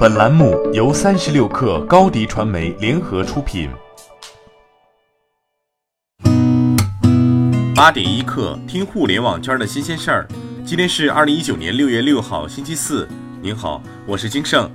[0.00, 3.68] 本栏目由三十六氪高低传媒联合出品。
[7.74, 10.26] 八点一刻，听互联网圈的新鲜事儿。
[10.64, 13.06] 今天是二零一九年六月六号，星期四。
[13.42, 14.70] 您好，我是金盛。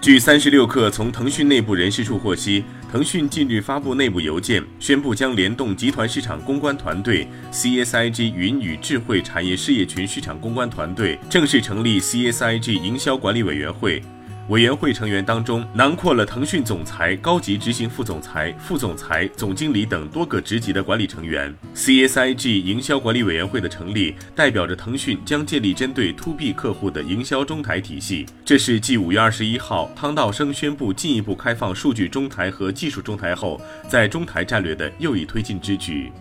[0.00, 2.64] 据三十六氪从腾讯内部人士处获悉，
[2.96, 14.02] 腾讯近日发布内部邮件，宣布将联动集团市场公关团队 CSIG 云与智慧产业事业群市场公关团队，正式成立 CSIG 营销管理委员会。
[14.48, 21.52] 委员会成员当中囊括了腾讯总裁、高级执行副总裁、副总裁、总经理等多个职级的管理成员。
[21.74, 28.26] CSIG 营销管理委员会的成立，代表着腾讯将建立针对 To B 客户的营销中台体系。
[28.44, 36.12] 这是继五月二十一号汤道生宣布进一步开放数据中台和技术中台后，在中台战略的又一推进之举。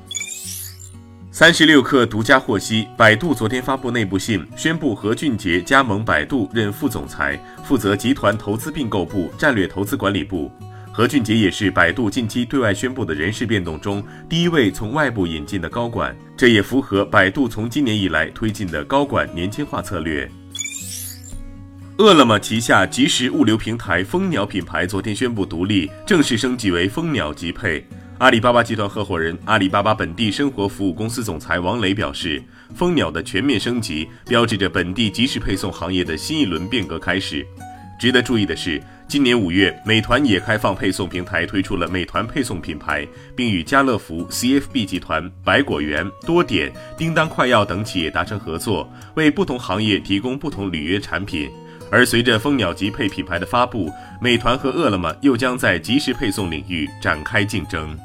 [1.37, 10.49] 三十六氪独家获悉，百度昨天发布内部信，宣布何俊杰加盟百度任副总裁，负责集团投资并购部、战略投资管理部。
[10.93, 20.31] 何俊杰也是百度近期对外宣布的人事变动中第一位从外部引进的高管，这也符合百度从今年以来推进的高管年轻化策略。
[21.97, 27.85] 饿了么旗下即时物流平台蜂鸟品牌昨天宣布独立，正式升级为蜂鸟集配。
[28.17, 32.41] 阿里巴巴集团合伙人、阿里巴巴本地生活服务公司总裁王磊表示，
[32.73, 37.45] 蜂鸟的全面升级标志着本地即时配送行业的新一轮变革开始。
[37.99, 51.51] 值得注意的是，今年五月，美团也开放配送平台推出了美团配送品牌，并与家乐福、CFB 集团、百果园、多点、叮当快药等企业达成合作，为不同行业提供不同履约产品。
[51.91, 57.95] 而随着蜂鸟集配品牌的发布，美团和饿了么又将在即时配送领域展开竞争。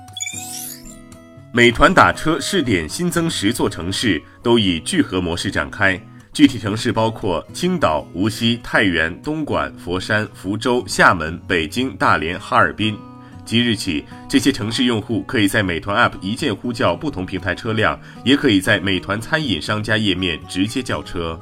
[1.53, 6.01] 美团打车试点新增十座城市，都以聚合模式展开。
[6.33, 12.97] 具体城市包括青岛、无锡、太原、东莞、佛山、福州、厦门、北京、大连、哈尔滨。
[13.45, 21.41] 即日起，这些城市用户可以在美团 App 一键呼叫不同平台车辆，也可以在美团餐饮商家页面直接叫车。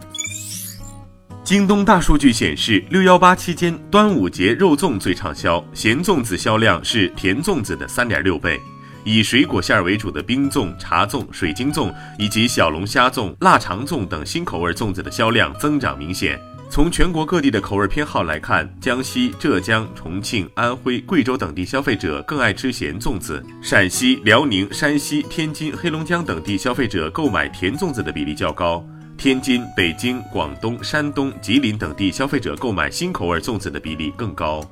[1.44, 8.58] 京东大数据显示，六幺八期间，端午节肉粽最畅销，咸粽子销量是甜粽子的三点六倍。
[9.04, 16.38] 以水果馅儿为主的冰粽、茶粽、水晶粽以及小龙虾粽、腊肠粽等新口味粽子的销量增长明显。
[16.70, 28.84] 从全国各地的口味偏好来看，江西、浙江、重庆、安徽、贵州等地消费者更爱吃咸粽子；陕西、辽宁、山西、天津、黑龙江等地消费者购买甜粽子的比例较高；
[29.16, 34.62] 天津、北京、广东、山东、吉林等地消费者购买新口味粽子的比例更高。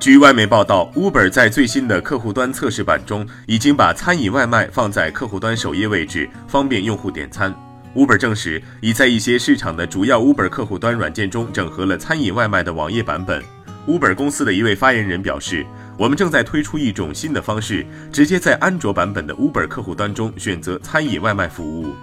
[0.00, 7.54] 据外媒报道，Uber 在最新的客户端测试版中，已经把餐饮外卖放在客户端首页位置，方便用户点餐。
[7.94, 13.42] Uber 证实，已在一些市场的主要 Uber 客户端软件中整合了餐饮外卖的网页版本。
[13.86, 15.64] Uber 公司的一位发言人表示
[15.96, 21.94] ：“我们正在推出一种新的方式，直接在安卓版本的 Uber 客户端中选择餐饮外卖服务。”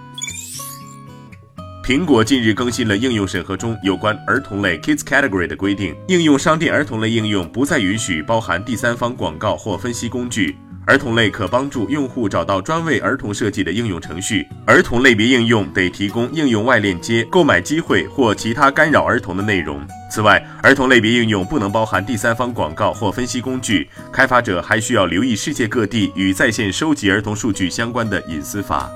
[1.84, 10.56] 苹果近日更新了应用审核中有关儿童类 Kids Category 的规定，应用商店儿童类应用不再允许包含第三方广告或分析工具。
[10.86, 14.46] 儿童类可帮助用户找到专为儿童设计的应用程序。
[14.64, 19.84] 儿童类别应用得提供应用外链接、购买机会或其他干扰儿童的内容。
[20.08, 23.88] 此外，儿童类别应用不能包含第三方广告或分析工具。
[24.12, 28.88] 开发者还需要留意世界各地与在线收集儿童数据相关的隐私法。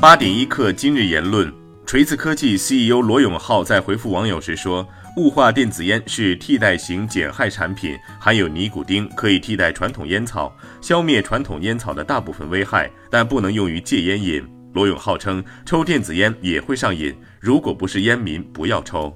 [0.00, 1.52] 八点一刻，今日言论：
[1.84, 4.88] 锤子科技 CEO 罗永浩在回复网友时说，
[5.18, 10.50] 雾化电子烟是替代型减害产品，含有尼古丁，可以替代传统烟草，
[10.80, 14.42] 消灭传统烟草的大部分危害，但不能用于戒烟瘾。
[14.72, 19.14] 罗永浩称，抽电子烟也会上瘾，如果不是烟民，不要抽。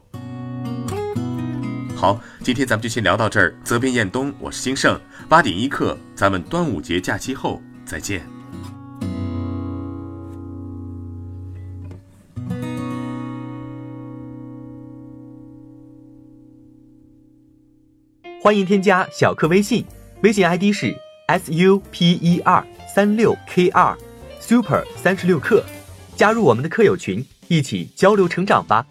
[1.96, 3.54] 好，今天咱们就先聊到这儿。
[3.64, 5.00] 责编：彦东，我是金盛。
[5.30, 8.33] 八点一刻，咱们端午节假期后再见。
[18.44, 19.82] 欢迎添加小课微信，
[20.22, 20.94] 微信 ID 是
[21.28, 22.62] s u p e r
[22.94, 23.96] 三六 k 二
[24.38, 25.64] super 三十六课，
[26.14, 28.84] 加入我们的课友群，一起交流成长吧。